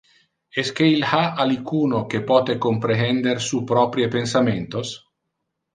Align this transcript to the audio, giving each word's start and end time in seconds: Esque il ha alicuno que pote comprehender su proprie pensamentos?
Esque 0.61 0.87
il 0.93 1.03
ha 1.09 1.19
alicuno 1.43 1.99
que 2.09 2.23
pote 2.31 2.57
comprehender 2.65 3.39
su 3.49 3.63
proprie 3.73 4.07
pensamentos? 4.19 4.89